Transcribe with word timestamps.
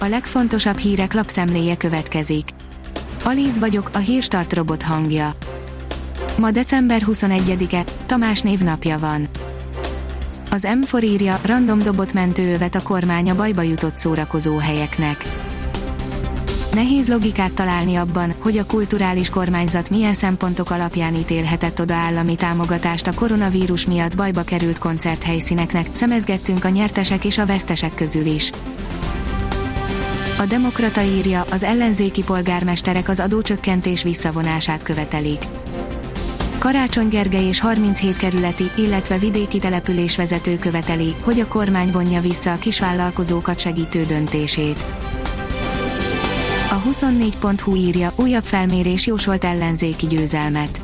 a 0.00 0.08
legfontosabb 0.08 0.78
hírek 0.78 1.12
lapszemléje 1.12 1.76
következik. 1.76 2.48
Alíz 3.24 3.58
vagyok, 3.58 3.90
a 3.92 3.98
hírstart 3.98 4.52
robot 4.52 4.82
hangja. 4.82 5.32
Ma 6.38 6.50
december 6.50 7.02
21-e, 7.06 7.84
Tamás 8.06 8.40
névnapja 8.40 8.98
van. 8.98 9.28
Az 10.50 10.68
M4 10.80 11.02
írja, 11.02 11.40
random 11.44 11.78
dobott 11.78 12.12
mentőövet 12.12 12.74
a 12.74 12.82
kormány 12.82 13.30
a 13.30 13.34
bajba 13.34 13.62
jutott 13.62 13.96
szórakozó 13.96 14.56
helyeknek. 14.56 15.24
Nehéz 16.74 17.08
logikát 17.08 17.52
találni 17.52 17.96
abban, 17.96 18.34
hogy 18.38 18.58
a 18.58 18.66
kulturális 18.66 19.30
kormányzat 19.30 19.90
milyen 19.90 20.14
szempontok 20.14 20.70
alapján 20.70 21.14
ítélhetett 21.14 21.80
oda 21.80 21.94
állami 21.94 22.34
támogatást 22.34 23.06
a 23.06 23.14
koronavírus 23.14 23.86
miatt 23.86 24.16
bajba 24.16 24.42
került 24.42 24.78
koncerthelyszíneknek, 24.78 25.86
szemezgettünk 25.92 26.64
a 26.64 26.68
nyertesek 26.68 27.24
és 27.24 27.38
a 27.38 27.46
vesztesek 27.46 27.94
közül 27.94 28.26
is. 28.26 28.50
A 30.40 30.46
Demokrata 30.46 31.02
írja, 31.02 31.44
az 31.50 31.62
ellenzéki 31.62 32.22
polgármesterek 32.22 33.08
az 33.08 33.20
adócsökkentés 33.20 34.02
visszavonását 34.02 34.82
követelik. 34.82 35.42
Karácsony 36.58 37.08
Gergely 37.08 37.46
és 37.46 37.60
37 37.60 38.16
kerületi, 38.16 38.70
illetve 38.76 39.18
vidéki 39.18 39.58
település 39.58 40.16
vezető 40.16 40.58
követeli, 40.58 41.14
hogy 41.22 41.40
a 41.40 41.46
kormány 41.46 41.90
vonja 41.90 42.20
vissza 42.20 42.52
a 42.52 42.58
kisvállalkozókat 42.58 43.58
segítő 43.58 44.04
döntését. 44.04 44.86
A 46.70 46.82
24.hu 46.90 47.74
írja, 47.74 48.12
újabb 48.16 48.44
felmérés 48.44 49.06
jósolt 49.06 49.44
ellenzéki 49.44 50.06
győzelmet. 50.06 50.80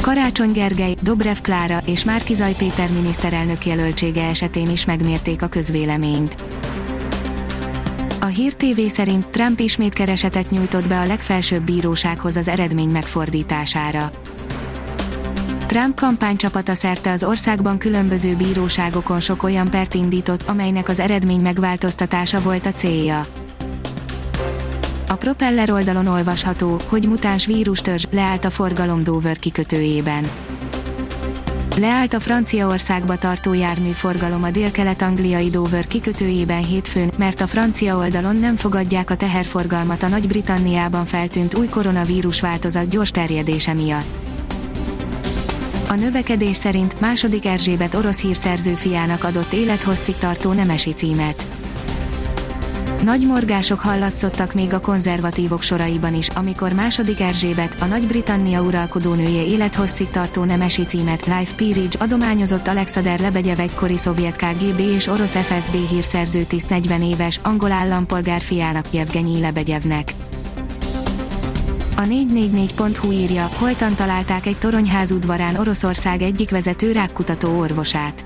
Karácsony 0.00 0.52
Gergely, 0.52 0.94
Dobrev 1.02 1.38
Klára 1.42 1.82
és 1.84 2.04
Márkizaj 2.04 2.54
Péter 2.58 2.90
miniszterelnök 2.90 3.66
jelöltsége 3.66 4.28
esetén 4.28 4.70
is 4.70 4.84
megmérték 4.84 5.42
a 5.42 5.46
közvéleményt. 5.46 6.36
A 8.22 8.26
Hír 8.26 8.54
TV 8.54 8.80
szerint 8.88 9.26
Trump 9.26 9.60
ismét 9.60 9.94
keresetet 9.94 10.50
nyújtott 10.50 10.88
be 10.88 11.00
a 11.00 11.06
legfelsőbb 11.06 11.62
bírósághoz 11.62 12.36
az 12.36 12.48
eredmény 12.48 12.88
megfordítására. 12.88 14.10
Trump 15.66 16.00
kampánycsapata 16.00 16.74
szerte 16.74 17.10
az 17.10 17.24
országban 17.24 17.78
különböző 17.78 18.36
bíróságokon 18.36 19.20
sok 19.20 19.42
olyan 19.42 19.70
pert 19.70 19.94
indított, 19.94 20.48
amelynek 20.48 20.88
az 20.88 21.00
eredmény 21.00 21.40
megváltoztatása 21.40 22.40
volt 22.40 22.66
a 22.66 22.72
célja. 22.72 23.26
A 25.08 25.14
Propeller 25.14 25.70
oldalon 25.70 26.06
olvasható, 26.06 26.80
hogy 26.88 27.08
mutáns 27.08 27.46
vírustörzs 27.46 28.06
leállt 28.10 28.44
a 28.44 28.50
forgalom 28.50 29.04
Dover 29.04 29.38
kikötőjében. 29.38 30.30
Leállt 31.80 32.14
a 32.14 32.20
Franciaországba 32.20 33.16
tartó 33.16 33.52
járműforgalom 33.52 34.42
a 34.42 34.50
délkelet-angliai 34.50 35.50
Dover 35.50 35.86
kikötőjében 35.86 36.64
hétfőn, 36.64 37.10
mert 37.18 37.40
a 37.40 37.46
francia 37.46 37.96
oldalon 37.96 38.36
nem 38.36 38.56
fogadják 38.56 39.10
a 39.10 39.16
teherforgalmat 39.16 40.02
a 40.02 40.08
Nagy-Britanniában 40.08 41.04
feltűnt 41.04 41.54
új 41.54 41.66
koronavírus 41.66 42.40
változat 42.40 42.88
gyors 42.88 43.10
terjedése 43.10 43.72
miatt. 43.72 44.06
A 45.88 45.94
növekedés 45.94 46.56
szerint 46.56 47.00
második 47.00 47.46
Erzsébet 47.46 47.94
orosz 47.94 48.20
hírszerző 48.20 48.74
fiának 48.74 49.24
adott 49.24 49.52
élethosszig 49.52 50.16
tartó 50.16 50.52
nemesi 50.52 50.94
címet. 50.94 51.46
Nagy 53.04 53.26
morgások 53.26 53.80
hallatszottak 53.80 54.54
még 54.54 54.72
a 54.72 54.80
konzervatívok 54.80 55.62
soraiban 55.62 56.14
is, 56.14 56.28
amikor 56.28 56.72
második 56.72 57.20
Erzsébet, 57.20 57.76
a 57.80 57.84
Nagy-Britannia 57.84 58.62
uralkodónője 58.62 59.44
élethosszig 59.44 60.08
tartó 60.08 60.44
nemesi 60.44 60.84
címet 60.84 61.26
Life 61.26 61.54
Peerage 61.56 61.98
adományozott 61.98 62.68
Alexander 62.68 63.20
Lebegyev 63.20 63.60
egykori 63.60 63.98
szovjet 63.98 64.36
KGB 64.36 64.78
és 64.78 65.06
orosz 65.06 65.36
FSB 65.36 65.88
hírszerző 65.88 66.42
tiszt 66.42 66.68
40 66.68 67.02
éves, 67.02 67.40
angol 67.42 67.72
állampolgár 67.72 68.40
fiának 68.40 68.86
Jevgenyi 68.90 69.40
Lebegyevnek. 69.40 70.12
A 71.96 72.02
444.hu 72.02 73.12
írja, 73.12 73.50
holtan 73.58 73.94
találták 73.94 74.46
egy 74.46 74.58
toronyház 74.58 75.10
udvarán 75.10 75.56
Oroszország 75.56 76.22
egyik 76.22 76.50
vezető 76.50 76.92
rákkutató 76.92 77.58
orvosát. 77.58 78.24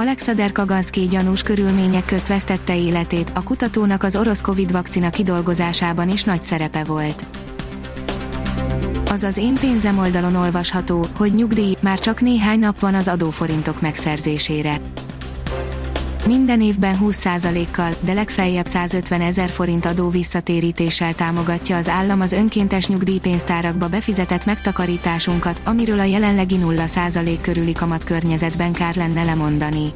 Alexander 0.00 0.52
Kaganszki 0.52 1.06
gyanús 1.06 1.42
körülmények 1.42 2.04
közt 2.04 2.28
vesztette 2.28 2.76
életét, 2.76 3.32
a 3.34 3.42
kutatónak 3.42 4.02
az 4.02 4.16
orosz 4.16 4.40
Covid 4.40 4.72
vakcina 4.72 5.10
kidolgozásában 5.10 6.08
is 6.08 6.24
nagy 6.24 6.42
szerepe 6.42 6.84
volt. 6.84 7.26
Az 9.10 9.22
az 9.22 9.36
én 9.36 9.54
pénzem 9.54 9.98
oldalon 9.98 10.34
olvasható, 10.34 11.06
hogy 11.16 11.34
nyugdíj, 11.34 11.74
már 11.80 11.98
csak 11.98 12.20
néhány 12.20 12.58
nap 12.58 12.78
van 12.78 12.94
az 12.94 13.08
adóforintok 13.08 13.80
megszerzésére. 13.80 14.80
Minden 16.30 16.60
évben 16.60 16.98
20%-kal, 17.00 17.94
de 18.00 18.12
legfeljebb 18.12 18.66
150 18.66 19.20
ezer 19.20 19.48
forint 19.48 19.86
adó 19.86 20.08
visszatérítéssel 20.08 21.14
támogatja 21.14 21.76
az 21.76 21.88
állam 21.88 22.20
az 22.20 22.32
önkéntes 22.32 22.88
nyugdíjpénztárakba 22.88 23.88
befizetett 23.88 24.44
megtakarításunkat, 24.44 25.60
amiről 25.64 26.00
a 26.00 26.04
jelenlegi 26.04 26.56
0% 26.62 27.38
körüli 27.40 27.72
kamat 27.72 28.04
környezetben 28.04 28.72
kár 28.72 28.96
lenne 28.96 29.24
lemondani. 29.24 29.92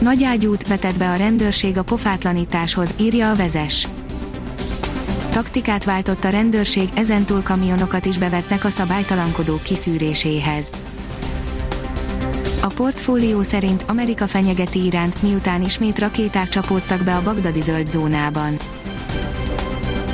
Nagy 0.00 0.24
ágyút 0.24 0.66
vetett 0.66 0.98
be 0.98 1.10
a 1.10 1.16
rendőrség 1.16 1.78
a 1.78 1.82
pofátlanításhoz, 1.82 2.94
írja 3.00 3.30
a 3.30 3.36
vezes. 3.36 3.88
Taktikát 5.30 5.84
váltott 5.84 6.24
a 6.24 6.28
rendőrség, 6.28 6.88
ezentúl 6.94 7.42
kamionokat 7.42 8.04
is 8.04 8.18
bevetnek 8.18 8.64
a 8.64 8.70
szabálytalankodók 8.70 9.62
kiszűréséhez. 9.62 10.72
A 12.62 12.66
portfólió 12.66 13.42
szerint 13.42 13.84
Amerika 13.88 14.26
fenyegeti 14.26 14.84
Iránt, 14.84 15.22
miután 15.22 15.62
ismét 15.62 15.98
rakéták 15.98 16.48
csapódtak 16.48 17.02
be 17.02 17.16
a 17.16 17.22
bagdadi 17.22 17.60
zöld 17.60 17.88
zónában. 17.88 18.56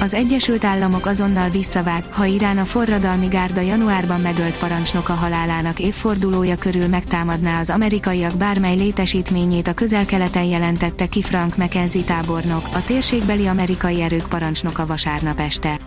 Az 0.01 0.15
Egyesült 0.15 0.65
Államok 0.65 1.07
azonnal 1.07 1.49
visszavág, 1.49 2.05
ha 2.13 2.25
Irán 2.25 2.59
a 2.59 2.65
forradalmi 2.65 3.27
gárda 3.27 3.61
januárban 3.61 4.21
megölt 4.21 4.59
parancsnoka 4.59 5.13
halálának 5.13 5.79
évfordulója 5.79 6.57
körül 6.57 6.87
megtámadná 6.87 7.61
az 7.61 7.71
amerikaiak 7.71 8.37
bármely 8.37 8.77
létesítményét 8.77 9.69
a 9.69 9.75
közel-keleten 9.75 10.45
jelentette 10.45 11.07
ki 11.07 11.23
Frank 11.23 11.57
McKenzie 11.57 12.03
tábornok, 12.03 12.69
a 12.73 12.85
térségbeli 12.85 13.47
amerikai 13.47 14.03
erők 14.03 14.29
parancsnoka 14.29 14.87
vasárnap 14.87 15.41
este. 15.41 15.79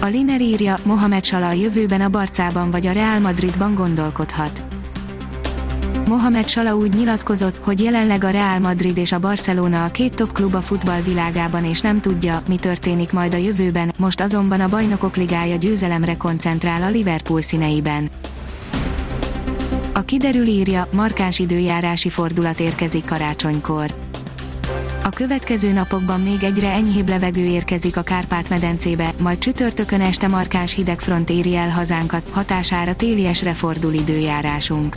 A 0.00 0.06
Liner 0.06 0.40
írja, 0.40 0.78
Mohamed 0.82 1.24
Salah 1.24 1.48
a 1.48 1.52
jövőben 1.52 2.00
a 2.00 2.08
Barcában 2.08 2.70
vagy 2.70 2.86
a 2.86 2.92
Real 2.92 3.18
Madridban 3.18 3.74
gondolkodhat. 3.74 4.67
Mohamed 6.08 6.48
Salah 6.48 6.78
úgy 6.78 6.94
nyilatkozott, 6.94 7.64
hogy 7.64 7.80
jelenleg 7.80 8.24
a 8.24 8.30
Real 8.30 8.58
Madrid 8.58 8.96
és 8.96 9.12
a 9.12 9.18
Barcelona 9.18 9.84
a 9.84 9.90
két 9.90 10.14
top 10.14 10.32
klub 10.32 10.54
a 10.54 10.60
futball 10.60 11.00
világában 11.00 11.64
és 11.64 11.80
nem 11.80 12.00
tudja, 12.00 12.42
mi 12.48 12.56
történik 12.56 13.12
majd 13.12 13.34
a 13.34 13.36
jövőben, 13.36 13.92
most 13.96 14.20
azonban 14.20 14.60
a 14.60 14.68
Bajnokok 14.68 15.16
Ligája 15.16 15.56
győzelemre 15.56 16.16
koncentrál 16.16 16.82
a 16.82 16.88
Liverpool 16.88 17.40
színeiben. 17.40 18.10
A 19.94 20.00
kiderül 20.00 20.46
írja, 20.46 20.88
markáns 20.92 21.38
időjárási 21.38 22.08
fordulat 22.08 22.60
érkezik 22.60 23.04
karácsonykor. 23.04 23.94
A 25.04 25.08
következő 25.08 25.72
napokban 25.72 26.20
még 26.20 26.42
egyre 26.42 26.70
enyhébb 26.70 27.08
levegő 27.08 27.44
érkezik 27.44 27.96
a 27.96 28.02
Kárpát-medencébe, 28.02 29.10
majd 29.18 29.38
csütörtökön 29.38 30.00
este 30.00 30.28
markáns 30.28 30.74
hidegfront 30.74 31.30
éri 31.30 31.56
el 31.56 31.68
hazánkat, 31.68 32.28
hatására 32.30 32.94
téliesre 32.94 33.52
fordul 33.52 33.92
időjárásunk. 33.92 34.96